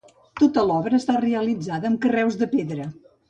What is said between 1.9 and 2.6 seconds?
amb carreus de